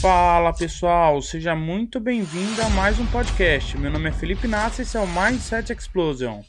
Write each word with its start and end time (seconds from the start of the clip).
Fala 0.00 0.52
pessoal, 0.52 1.22
seja 1.22 1.56
muito 1.56 1.98
bem-vindo 1.98 2.60
a 2.60 2.68
mais 2.68 2.98
um 2.98 3.06
podcast. 3.06 3.78
Meu 3.78 3.90
nome 3.90 4.10
é 4.10 4.12
Felipe 4.12 4.46
Nassi 4.46 4.80
e 4.80 4.84
esse 4.84 4.96
é 4.96 5.00
o 5.00 5.06
Mindset 5.06 5.72
Explosion. 5.72 6.42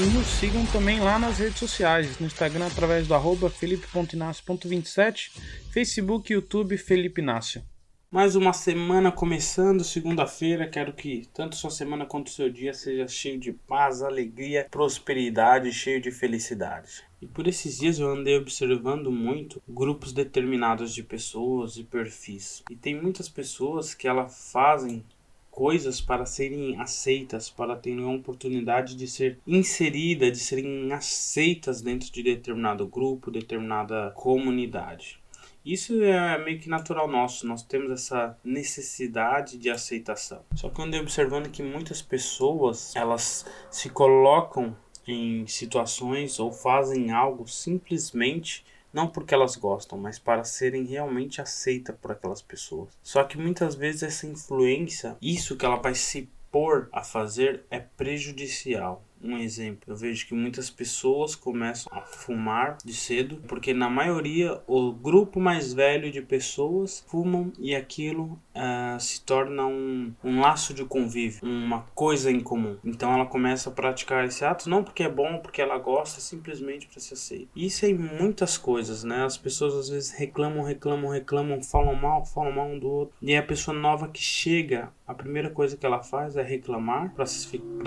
E 0.00 0.02
nos 0.02 0.26
sigam 0.26 0.66
também 0.66 0.98
lá 0.98 1.20
nas 1.20 1.38
redes 1.38 1.58
sociais, 1.58 2.18
no 2.18 2.26
Instagram 2.26 2.66
através 2.66 3.06
do 3.06 3.14
arroba 3.14 3.48
felipe.inácio.27, 3.48 5.30
Facebook 5.72 6.32
YouTube 6.32 6.76
Felipe 6.76 7.20
Inácio. 7.20 7.62
Mais 8.10 8.34
uma 8.34 8.52
semana 8.52 9.12
começando, 9.12 9.84
segunda-feira. 9.84 10.66
Quero 10.66 10.92
que 10.92 11.28
tanto 11.32 11.54
sua 11.54 11.70
semana 11.70 12.06
quanto 12.06 12.30
seu 12.30 12.50
dia 12.50 12.74
seja 12.74 13.06
cheio 13.06 13.38
de 13.38 13.52
paz, 13.52 14.02
alegria, 14.02 14.66
prosperidade, 14.70 15.72
cheio 15.72 16.00
de 16.00 16.10
felicidade. 16.10 17.07
E 17.20 17.26
por 17.26 17.48
esses 17.48 17.78
dias 17.78 17.98
eu 17.98 18.08
andei 18.08 18.36
observando 18.36 19.10
muito 19.10 19.60
grupos 19.68 20.12
determinados 20.12 20.94
de 20.94 21.02
pessoas 21.02 21.76
e 21.76 21.82
perfis. 21.82 22.62
E 22.70 22.76
tem 22.76 22.94
muitas 22.94 23.28
pessoas 23.28 23.92
que 23.92 24.06
elas 24.06 24.52
fazem 24.52 25.04
coisas 25.50 26.00
para 26.00 26.24
serem 26.24 26.80
aceitas, 26.80 27.50
para 27.50 27.74
terem 27.74 28.04
a 28.04 28.14
oportunidade 28.14 28.94
de 28.94 29.08
ser 29.08 29.40
inserida, 29.44 30.30
de 30.30 30.38
serem 30.38 30.92
aceitas 30.92 31.82
dentro 31.82 32.12
de 32.12 32.22
determinado 32.22 32.86
grupo, 32.86 33.32
determinada 33.32 34.12
comunidade. 34.12 35.18
Isso 35.64 36.00
é 36.02 36.38
meio 36.42 36.60
que 36.60 36.68
natural 36.68 37.08
nosso, 37.08 37.46
nós 37.46 37.64
temos 37.64 37.90
essa 37.90 38.38
necessidade 38.44 39.58
de 39.58 39.68
aceitação. 39.68 40.44
Só 40.54 40.70
que 40.70 40.80
eu 40.80 40.84
andei 40.84 41.00
observando 41.00 41.50
que 41.50 41.62
muitas 41.62 42.00
pessoas, 42.00 42.94
elas 42.94 43.44
se 43.68 43.90
colocam 43.90 44.76
em 45.12 45.46
situações 45.46 46.38
ou 46.38 46.52
fazem 46.52 47.10
algo 47.10 47.48
simplesmente 47.48 48.64
não 48.92 49.06
porque 49.06 49.34
elas 49.34 49.54
gostam, 49.56 49.98
mas 49.98 50.18
para 50.18 50.44
serem 50.44 50.84
realmente 50.84 51.40
aceitas 51.40 51.94
por 52.00 52.12
aquelas 52.12 52.42
pessoas. 52.42 52.88
Só 53.02 53.22
que 53.22 53.38
muitas 53.38 53.74
vezes 53.74 54.02
essa 54.02 54.26
influência, 54.26 55.16
isso 55.20 55.56
que 55.56 55.64
ela 55.64 55.76
vai 55.76 55.94
se 55.94 56.28
pôr 56.50 56.88
a 56.92 57.02
fazer 57.04 57.64
é 57.70 57.78
prejudicial. 57.78 59.04
Um 59.22 59.36
exemplo, 59.38 59.80
eu 59.86 59.96
vejo 59.96 60.26
que 60.26 60.34
muitas 60.34 60.70
pessoas 60.70 61.34
começam 61.34 61.92
a 61.92 62.02
fumar 62.02 62.78
de 62.84 62.92
cedo, 62.92 63.42
porque 63.48 63.74
na 63.74 63.90
maioria 63.90 64.60
o 64.66 64.92
grupo 64.92 65.40
mais 65.40 65.72
velho 65.72 66.10
de 66.10 66.22
pessoas 66.22 67.04
fumam 67.08 67.52
e 67.58 67.74
aquilo 67.74 68.38
uh, 68.54 69.00
se 69.00 69.20
torna 69.22 69.66
um, 69.66 70.12
um 70.22 70.40
laço 70.40 70.72
de 70.72 70.84
convívio, 70.84 71.40
uma 71.42 71.82
coisa 71.94 72.30
em 72.30 72.40
comum. 72.40 72.78
Então 72.84 73.12
ela 73.12 73.26
começa 73.26 73.70
a 73.70 73.72
praticar 73.72 74.24
esse 74.24 74.44
ato 74.44 74.68
não 74.68 74.84
porque 74.84 75.02
é 75.02 75.08
bom, 75.08 75.38
porque 75.38 75.60
ela 75.60 75.78
gosta, 75.78 76.20
simplesmente 76.20 76.86
para 76.86 77.00
se 77.00 77.14
aceitar. 77.14 77.48
Isso 77.54 77.84
é 77.84 77.88
em 77.88 77.94
muitas 77.94 78.56
coisas, 78.56 79.04
né? 79.04 79.24
As 79.24 79.36
pessoas 79.36 79.74
às 79.74 79.88
vezes 79.88 80.10
reclamam, 80.10 80.62
reclamam, 80.62 81.10
reclamam, 81.10 81.62
falam 81.62 81.94
mal, 81.94 82.24
falam 82.24 82.52
mal 82.52 82.68
um 82.68 82.78
do 82.78 82.88
outro. 82.88 83.14
E 83.20 83.36
a 83.36 83.42
pessoa 83.42 83.76
nova 83.76 84.08
que 84.08 84.20
chega, 84.20 84.92
a 85.08 85.14
primeira 85.14 85.48
coisa 85.48 85.74
que 85.74 85.86
ela 85.86 86.02
faz 86.02 86.36
é 86.36 86.42
reclamar 86.42 87.14
para 87.14 87.24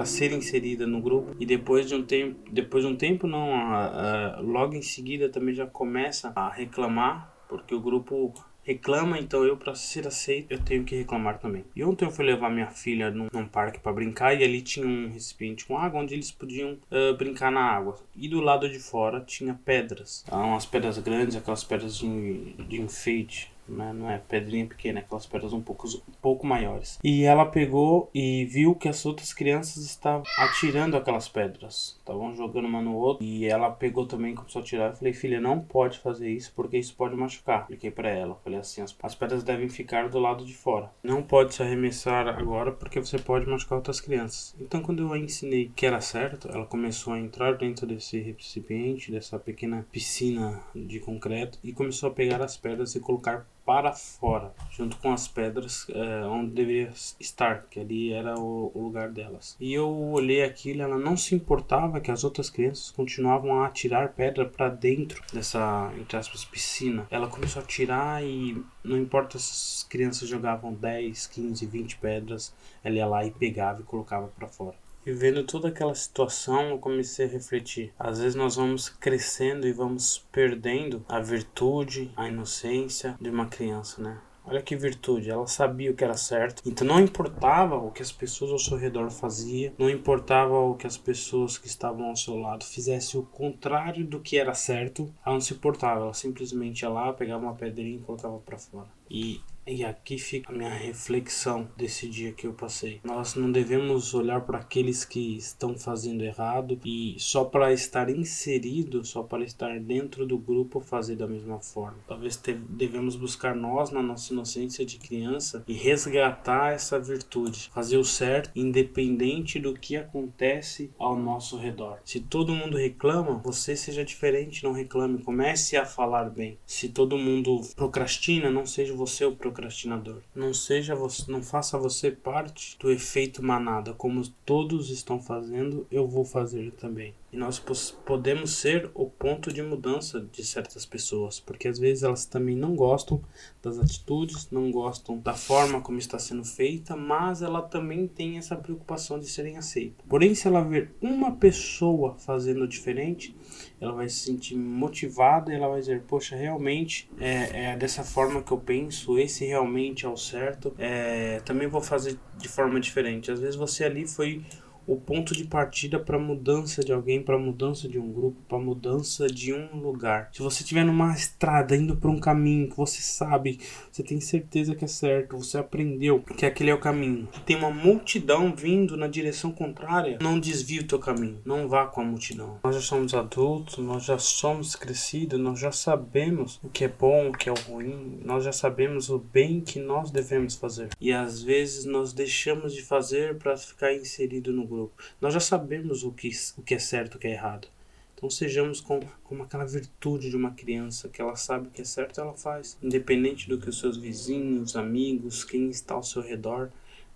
ser 0.06 0.34
inserida 0.34 0.88
no 0.88 1.00
grupo 1.00 1.36
e 1.40 1.46
depois 1.46 1.88
de 1.88 1.94
um 1.94 2.04
tempo, 2.04 2.40
depois 2.52 2.84
de 2.84 2.92
um 2.92 2.96
tempo 2.96 3.28
não, 3.28 3.54
a, 3.54 4.38
a, 4.38 4.40
logo 4.40 4.74
em 4.74 4.82
seguida 4.82 5.30
também 5.30 5.54
já 5.54 5.68
começa 5.68 6.34
a 6.36 6.50
reclamar 6.50 7.32
porque 7.48 7.76
o 7.76 7.80
grupo 7.80 8.34
reclama, 8.64 9.20
então 9.20 9.44
eu 9.44 9.56
para 9.58 9.76
ser 9.76 10.08
aceito 10.08 10.52
eu 10.52 10.60
tenho 10.60 10.84
que 10.84 10.96
reclamar 10.96 11.38
também. 11.38 11.64
E 11.76 11.84
ontem 11.84 12.06
eu 12.06 12.12
fui 12.12 12.26
levar 12.26 12.50
minha 12.50 12.70
filha 12.72 13.12
num, 13.12 13.28
num 13.32 13.48
parque 13.48 13.80
para 13.80 13.94
brincar 13.94 14.34
e 14.34 14.44
ali 14.44 14.62
tinha 14.62 14.86
um 14.86 15.12
recipiente 15.12 15.66
com 15.66 15.78
água 15.78 16.02
onde 16.02 16.16
eles 16.16 16.32
podiam 16.32 16.74
uh, 16.74 17.16
brincar 17.18 17.52
na 17.52 17.62
água. 17.62 17.98
E 18.16 18.28
do 18.28 18.40
lado 18.40 18.68
de 18.68 18.80
fora 18.80 19.22
tinha 19.22 19.54
pedras, 19.54 20.26
umas 20.32 20.66
pedras 20.66 20.98
grandes, 20.98 21.36
aquelas 21.36 21.64
pedras 21.64 21.98
de, 21.98 22.54
de 22.68 22.82
enfeite 22.82 23.52
né? 23.72 23.94
não 23.94 24.10
é 24.10 24.18
pedrinha 24.18 24.66
pequena, 24.66 25.00
é 25.00 25.02
aquelas 25.02 25.26
pedras 25.26 25.54
um 25.54 25.62
pouco, 25.62 25.88
um 25.88 26.22
pouco 26.22 26.46
maiores. 26.46 27.00
E 27.04 27.24
ela 27.24 27.46
pegou 27.46 28.10
e 28.14 28.46
viu 28.46 28.76
que 28.76 28.88
as 28.88 29.06
outras 29.06 29.34
crianças 29.34 29.78
estavam 29.78 30.24
atirando 30.38 30.98
aquelas 30.98 31.28
pedras, 31.28 31.98
estavam 32.00 32.36
jogando 32.36 32.66
uma 32.66 32.82
no 32.82 32.96
outro. 32.96 33.24
E 33.24 33.46
ela 33.46 33.70
pegou 33.70 34.06
também, 34.06 34.36
começou 34.36 34.62
a 34.62 34.64
atirar. 34.64 34.90
Eu 34.92 34.96
falei, 34.96 35.14
filha, 35.14 35.40
não 35.40 35.60
pode 35.60 36.00
fazer 36.00 36.30
isso 36.30 36.52
porque 36.56 36.78
isso 36.78 36.96
pode 36.96 37.16
machucar. 37.16 37.62
Expliquei 37.62 37.92
para 37.92 38.10
ela, 38.10 38.40
falei 38.44 38.60
assim: 38.60 38.82
as, 38.82 38.96
as 39.02 39.16
pedras 39.16 39.44
devem 39.44 39.70
ficar 39.70 40.10
do 40.10 40.20
lado 40.20 40.46
de 40.46 40.54
fora. 40.54 40.92
Não 41.04 41.24
pode 41.24 41.54
se 41.54 41.64
arremessar 41.64 42.28
agora 42.28 42.72
porque 42.72 43.00
você 43.00 43.18
pode 43.18 43.46
machucar 43.46 43.78
outras 43.78 44.02
crianças. 44.02 44.56
Então, 44.60 44.82
quando 44.82 45.04
eu 45.04 45.14
a 45.14 45.18
ensinei 45.18 45.72
que 45.76 45.86
era 45.86 46.02
certo, 46.02 46.50
ela 46.52 46.66
começou 46.66 47.14
a 47.14 47.20
entrar 47.20 47.58
dentro 47.58 47.86
desse 47.86 48.20
recipiente, 48.20 49.12
dessa 49.12 49.40
pequena 49.40 49.86
piscina 49.92 50.62
de 50.76 51.00
concreto, 51.00 51.60
e 51.64 51.74
começou 51.74 52.10
a 52.10 52.14
pegar 52.14 52.42
as 52.42 52.58
pedras 52.58 52.96
e 52.96 53.00
colocar 53.00 53.46
para 53.66 53.94
fora, 53.94 54.54
junto 54.72 54.98
com 54.98 55.12
as 55.12 55.28
pedras 55.28 55.86
é, 55.90 56.26
onde 56.26 56.52
deveria 56.52 56.92
estar, 57.20 57.68
que 57.70 57.80
ali 57.80 58.12
era 58.12 58.38
o, 58.38 58.72
o, 58.74 58.84
lugar 58.84 59.10
delas. 59.10 59.56
E 59.60 59.74
eu 59.74 59.90
olhei 59.90 60.44
aquilo, 60.44 60.82
ela 60.82 60.98
não 60.98 61.16
se 61.16 61.36
importava 61.36 62.02
que 62.02 62.12
as 62.12 62.24
outras 62.24 62.50
crianças 62.50 62.92
continuavam 62.92 63.62
a 63.62 63.68
atirar 63.68 64.14
pedra 64.14 64.46
para 64.46 64.70
dentro 64.70 65.22
dessa, 65.32 65.92
entre 65.98 66.18
aspas, 66.18 66.44
piscina. 66.44 67.08
Ela 67.10 67.28
começou 67.28 67.62
a 67.62 67.64
atirar 67.64 68.24
e 68.24 68.64
não 68.84 68.98
importa 68.98 69.38
se 69.38 69.52
as 69.52 69.84
crianças 69.88 70.28
jogavam 70.28 70.74
10, 70.74 71.28
15, 71.28 71.66
20 71.66 71.98
pedras, 71.98 72.54
ela 72.84 72.96
ia 72.96 73.06
lá 73.06 73.26
e 73.26 73.32
pegava 73.32 73.82
e 73.82 73.84
colocava 73.84 74.28
para 74.28 74.48
fora. 74.48 74.76
E 75.06 75.12
vendo 75.12 75.44
toda 75.44 75.70
aquela 75.70 75.96
situação, 75.96 76.70
eu 76.70 76.78
comecei 76.78 77.26
a 77.26 77.30
refletir. 77.30 77.92
Às 77.98 78.20
vezes 78.20 78.36
nós 78.36 78.56
vamos 78.56 78.88
crescendo 78.88 79.68
e 79.68 79.74
vamos 79.74 80.20
perdendo 80.32 81.04
a 81.10 81.20
virtude, 81.20 82.12
a 82.16 82.28
inocência 82.28 83.18
de 83.20 83.30
uma 83.30 83.48
criança, 83.48 84.02
né? 84.02 84.22
Olha 84.44 84.62
que 84.62 84.76
virtude, 84.76 85.30
ela 85.30 85.46
sabia 85.46 85.92
o 85.92 85.94
que 85.94 86.04
era 86.04 86.18
certo. 86.18 86.64
Então 86.66 86.86
não 86.86 87.00
importava 87.00 87.76
o 87.76 87.92
que 87.92 88.02
as 88.02 88.12
pessoas 88.12 88.52
ao 88.52 88.60
seu 88.60 88.76
redor 88.76 89.10
faziam, 89.12 89.74
não 89.78 89.90
importava 89.90 90.58
o 90.60 90.76
que 90.76 90.88
as 90.88 90.98
pessoas 90.98 91.58
que 91.58 91.68
estavam 91.68 92.08
ao 92.08 92.16
seu 92.16 92.36
lado 92.38 92.66
fizessem 92.66 93.20
o 93.20 93.24
contrário 93.24 94.06
do 94.06 94.20
que 94.20 94.38
era 94.38 94.54
certo, 94.54 95.14
ela 95.24 95.36
não 95.36 95.42
se 95.42 95.54
importava, 95.54 96.02
ela 96.02 96.14
simplesmente 96.14 96.82
ia 96.82 96.90
lá, 96.90 97.14
pegava 97.14 97.44
uma 97.44 97.56
pedrinha 97.56 97.98
e 97.98 98.02
colocava 98.02 98.40
para 98.40 98.58
fora. 98.58 98.90
E 99.10 99.42
e 99.66 99.84
aqui 99.86 100.18
fica 100.18 100.52
a 100.52 100.56
minha 100.56 100.74
reflexão 100.74 101.70
desse 101.78 102.08
dia 102.08 102.32
que 102.32 102.48
eu 102.48 102.54
passei. 102.54 103.00
Nós 103.04 103.36
não 103.36 103.52
devemos 103.52 104.14
olhar 104.14 104.42
para 104.42 104.58
aqueles 104.58 105.06
que 105.06 105.38
estão 105.38 105.78
fazendo 105.78 106.24
errado 106.24 106.80
e 106.84 107.16
só 107.20 107.46
para 107.46 107.72
estar 107.72 108.10
inserido, 108.10 109.06
só 109.06 109.24
para 109.24 109.44
estar 109.44 109.80
dentro 109.80 110.26
do 110.26 110.38
grupo 110.38 110.80
fazer 110.80 111.16
da 111.16 111.28
mesma 111.28 111.60
forma. 111.60 112.00
Talvez 112.08 112.42
devemos 112.70 113.16
buscar 113.16 113.56
nós 113.56 113.92
na 113.92 114.02
nossa 114.02 114.34
inocência 114.34 114.86
de 114.86 114.98
criança 114.98 115.64
e 115.68 115.74
resgatar 115.74 116.74
essa 116.74 117.00
virtude, 117.00 117.70
fazer 117.74 117.98
o 117.98 118.04
certo 118.04 118.52
independente 118.56 119.60
do 119.60 119.74
que 119.74 119.96
acontece 119.96 120.92
ao 120.98 121.16
nosso 121.16 121.58
redor. 121.58 122.00
Se 122.04 122.20
todo 122.20 122.56
mundo 122.56 122.78
reclama, 122.78 123.40
você 123.44 123.76
seja 123.76 124.04
diferente, 124.04 124.64
não 124.64 124.72
reclame, 124.72 125.24
comece 125.24 125.78
a 125.78 125.86
falar 125.86 126.30
bem. 126.30 126.58
Se 126.66 126.90
todo 126.90 127.18
mundo 127.18 127.62
procrastina, 127.76 128.50
não 128.50 128.66
seja 128.66 128.94
você 128.94 129.24
o 129.24 129.36
procrastinador 129.36 129.51
procrastinador. 129.52 130.22
Não 130.34 130.54
seja 130.54 130.96
você, 130.96 131.32
não 131.32 131.44
faça 131.44 131.78
você 131.78 132.10
parte 132.10 132.78
do 132.80 132.90
efeito 132.90 133.44
manada, 133.44 133.94
como 133.94 134.28
todos 134.46 134.90
estão 134.90 135.22
fazendo, 135.22 135.86
eu 135.92 136.08
vou 136.08 136.26
fazer 136.26 136.72
também. 136.72 137.14
E 137.32 137.38
nós 137.38 137.60
podemos 138.06 138.56
ser 138.56 138.90
o 138.94 139.10
ponto 139.10 139.54
de 139.54 139.62
mudança 139.62 140.20
de 140.20 140.44
certas 140.44 140.86
pessoas, 140.86 141.40
porque 141.40 141.68
às 141.68 141.80
vezes 141.80 142.04
elas 142.04 142.26
também 142.26 142.56
não 142.56 142.76
gostam 142.76 143.22
das 143.62 143.80
atitudes, 143.80 144.50
não 144.52 144.70
gostam 144.70 145.18
da 145.18 145.34
forma 145.34 145.80
como 145.80 145.98
está 145.98 146.20
sendo 146.20 146.44
feita, 146.44 146.96
mas 146.96 147.42
ela 147.42 147.62
também 147.62 148.08
tem 148.08 148.38
essa 148.38 148.56
preocupação 148.56 149.18
de 149.18 149.28
serem 149.28 149.58
aceitas. 149.58 150.06
Porém, 150.10 150.36
se 150.36 150.48
ela 150.48 150.62
ver 150.62 150.94
uma 151.02 151.32
pessoa 151.32 152.16
fazendo 152.16 152.68
diferente, 152.68 153.36
ela 153.80 153.94
vai 153.94 154.10
se 154.10 154.18
sentir 154.18 154.56
motivada 154.56 155.52
ela 155.54 155.68
vai 155.68 155.80
dizer: 155.80 156.02
Poxa, 156.08 156.36
realmente 156.36 157.10
é, 157.20 157.72
é 157.72 157.78
dessa 157.78 158.04
forma 158.04 158.42
que 158.42 158.52
eu 158.52 158.58
penso, 158.58 159.18
esse 159.18 159.46
realmente 159.46 160.06
é 160.06 160.10
o 160.10 160.18
certo, 160.18 160.74
é, 160.78 161.40
também 161.42 161.68
vou 161.68 161.82
fazer 161.82 162.20
de 162.38 162.48
forma 162.48 162.80
diferente. 162.80 163.32
Às 163.32 163.40
vezes 163.40 163.56
você 163.56 163.84
ali 163.84 164.08
foi 164.08 164.44
o 164.86 164.96
ponto 164.96 165.34
de 165.34 165.46
partida 165.46 166.00
para 166.00 166.18
mudança 166.18 166.84
de 166.84 166.92
alguém, 166.92 167.22
para 167.22 167.38
mudança 167.38 167.88
de 167.88 168.00
um 168.00 168.12
grupo, 168.12 168.38
para 168.48 168.58
mudança 168.58 169.28
de 169.28 169.54
um 169.54 169.80
lugar. 169.80 170.30
Se 170.34 170.42
você 170.42 170.64
estiver 170.64 170.86
numa 170.86 171.14
estrada 171.14 171.76
indo 171.76 171.96
para 171.96 172.10
um 172.10 172.20
caminho 172.20 172.70
que 172.70 172.78
você 172.78 173.02
sabe, 173.02 173.60
você 173.92 174.04
tem 174.04 174.20
certeza 174.20 174.76
que 174.76 174.86
é 174.86 174.88
certo, 174.88 175.38
você 175.38 175.58
aprendeu 175.58 176.22
que 176.22 176.46
aquele 176.46 176.70
é 176.70 176.74
o 176.74 176.80
caminho. 176.80 177.28
Tem 177.46 177.56
uma 177.56 177.72
multidão 177.72 178.54
vindo 178.56 178.98
na 178.98 179.08
direção 179.08 179.52
contrária, 179.52 180.18
não 180.22 180.40
desvie 180.40 180.80
o 180.80 180.88
teu 180.88 181.00
caminho, 181.00 181.40
não 181.46 181.68
vá 181.68 181.86
com 181.86 182.02
a 182.02 182.06
multidão. 182.06 182.60
Nós 182.64 182.76
já 182.76 182.82
somos 182.82 183.14
adultos, 183.14 183.78
nós 183.78 184.04
já 184.04 184.18
somos 184.18 184.76
crescidos, 184.76 185.40
nós 185.40 185.60
já 185.60 185.72
sabemos 185.72 186.60
o 186.64 186.70
que 186.70 186.84
é 186.84 186.88
bom, 186.88 187.30
o 187.30 187.32
que 187.32 187.50
é 187.50 187.54
ruim, 187.68 188.20
nós 188.24 188.44
já 188.44 188.52
sabemos 188.52 189.10
o 189.10 189.20
bem 189.20 189.62
que 189.62 189.80
nós 189.80 190.12
devemos 190.12 190.56
fazer. 190.56 190.90
E 191.00 191.12
às 191.12 191.42
vezes 191.42 191.86
nós 191.86 192.14
deixamos 192.14 192.74
de 192.74 192.82
fazer 192.82 193.38
para 193.38 193.56
ficar 193.58 193.94
inserido 193.94 194.52
no 194.52 194.66
grupo. 194.76 195.04
Nós 195.20 195.34
já 195.34 195.40
sabemos 195.40 196.04
o 196.04 196.12
que, 196.12 196.30
o 196.58 196.62
que 196.62 196.76
é 196.76 196.80
certo 196.80 197.14
e 197.14 197.18
o 197.18 197.20
que 197.20 197.28
é 197.28 197.32
errado. 197.32 197.68
Então 198.16 198.30
sejamos 198.30 198.80
com, 198.80 199.00
como 199.24 199.44
aquela 199.44 199.66
virtude 199.66 200.30
de 200.30 200.36
uma 200.36 200.52
criança 200.52 201.10
que 201.10 201.22
ela 201.22 201.36
sabe 201.36 201.68
o 201.68 201.72
que 201.72 201.82
é 201.82 201.86
certo, 201.86 202.22
ela 202.22 202.34
faz, 202.34 202.78
independente 202.82 203.50
do 203.50 203.58
que 203.58 203.68
os 203.68 203.80
seus 203.80 203.98
vizinhos, 203.98 204.76
amigos, 204.76 205.44
quem 205.44 205.70
está 205.70 205.96
ao 205.96 206.04
seu 206.04 206.22
redor 206.22 206.70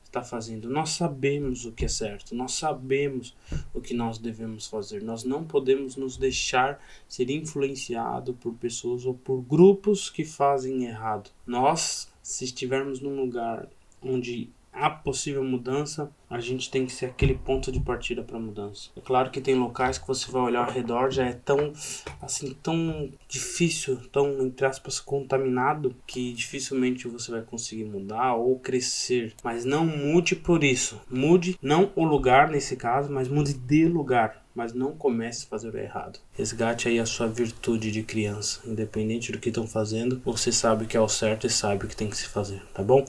está 0.03 0.23
fazendo. 0.23 0.69
Nós 0.69 0.91
sabemos 0.91 1.65
o 1.65 1.71
que 1.71 1.85
é 1.85 1.87
certo, 1.87 2.33
nós 2.33 2.53
sabemos 2.53 3.35
o 3.73 3.81
que 3.81 3.93
nós 3.93 4.17
devemos 4.17 4.65
fazer. 4.65 5.03
Nós 5.03 5.23
não 5.23 5.43
podemos 5.43 5.95
nos 5.95 6.17
deixar 6.17 6.81
ser 7.07 7.29
influenciado 7.29 8.33
por 8.33 8.53
pessoas 8.53 9.05
ou 9.05 9.13
por 9.13 9.41
grupos 9.41 10.09
que 10.09 10.23
fazem 10.23 10.85
errado. 10.85 11.29
Nós, 11.45 12.11
se 12.23 12.45
estivermos 12.45 12.99
num 13.01 13.15
lugar 13.15 13.67
onde 14.01 14.49
há 14.71 14.89
possível 14.89 15.43
mudança, 15.43 16.11
a 16.29 16.39
gente 16.39 16.69
tem 16.69 16.85
que 16.85 16.91
ser 16.91 17.07
aquele 17.07 17.35
ponto 17.35 17.71
de 17.71 17.79
partida 17.79 18.23
para 18.23 18.39
mudança. 18.39 18.89
É 18.95 19.01
claro 19.01 19.29
que 19.29 19.41
tem 19.41 19.55
locais 19.55 19.97
que 19.97 20.07
você 20.07 20.31
vai 20.31 20.41
olhar 20.41 20.65
ao 20.65 20.71
redor 20.71 21.11
já 21.11 21.25
é 21.25 21.33
tão 21.33 21.73
assim 22.21 22.55
tão 22.61 23.09
difícil, 23.27 23.97
tão 24.11 24.41
entre 24.41 24.65
aspas 24.65 24.99
contaminado 24.99 25.95
que 26.07 26.33
dificilmente 26.33 27.07
você 27.07 27.31
vai 27.31 27.41
conseguir 27.41 27.85
mudar 27.85 28.35
ou 28.35 28.59
crescer. 28.59 29.33
Mas 29.43 29.65
não 29.65 29.85
mude 29.85 30.35
por 30.35 30.63
isso. 30.63 30.99
Mude 31.09 31.57
não 31.61 31.91
o 31.95 32.03
lugar 32.03 32.49
nesse 32.49 32.75
caso, 32.75 33.11
mas 33.11 33.27
mude 33.27 33.53
de 33.53 33.87
lugar 33.87 34.45
mas 34.55 34.73
não 34.73 34.93
comece 34.93 35.45
a 35.45 35.49
fazer 35.49 35.69
o 35.69 35.77
errado. 35.77 36.19
Resgate 36.31 36.87
aí 36.87 36.97
a 36.97 37.05
sua 37.05 37.27
virtude 37.27 37.91
de 37.91 38.01
criança, 38.01 38.61
independente 38.65 39.31
do 39.31 39.37
que 39.37 39.49
estão 39.49 39.67
fazendo, 39.67 40.21
você 40.23 40.51
sabe 40.51 40.85
que 40.85 40.95
é 40.95 41.01
o 41.01 41.09
certo 41.09 41.45
e 41.45 41.49
sabe 41.49 41.85
o 41.85 41.87
que 41.89 41.95
tem 41.95 42.09
que 42.09 42.17
se 42.17 42.27
fazer, 42.29 42.63
tá 42.73 42.81
bom? 42.81 43.03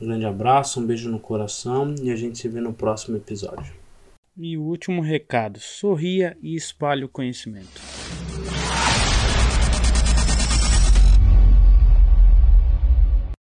Um 0.00 0.06
grande 0.06 0.24
abraço, 0.24 0.80
um 0.80 0.86
beijo 0.86 1.10
no 1.10 1.18
coração 1.18 1.94
e 2.00 2.10
a 2.10 2.16
gente 2.16 2.38
se 2.38 2.48
vê 2.48 2.60
no 2.62 2.72
próximo 2.72 3.16
episódio. 3.16 3.74
E 4.36 4.56
o 4.56 4.62
último 4.62 5.02
recado: 5.02 5.58
sorria 5.60 6.36
e 6.40 6.54
espalhe 6.54 7.04
o 7.04 7.08
conhecimento. 7.08 7.80